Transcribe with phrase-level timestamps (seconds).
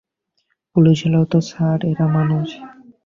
[0.75, 2.47] Police হলেও তো sir এরা মানুষ।